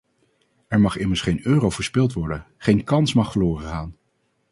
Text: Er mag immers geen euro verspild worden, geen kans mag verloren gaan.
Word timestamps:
Er 0.67 0.79
mag 0.79 0.97
immers 0.97 1.21
geen 1.21 1.39
euro 1.45 1.69
verspild 1.69 2.13
worden, 2.13 2.45
geen 2.57 2.83
kans 2.83 3.13
mag 3.13 3.31
verloren 3.31 3.65
gaan. 3.65 3.97